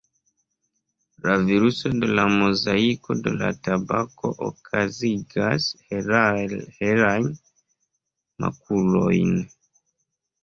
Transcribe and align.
La 1.25 1.33
viruso 1.49 1.89
de 2.03 2.07
la 2.19 2.23
mozaiko 2.35 3.17
de 3.27 3.49
tabako 3.67 4.31
okazigas 4.47 5.67
helajn 6.79 7.29
makulojn. 8.47 9.37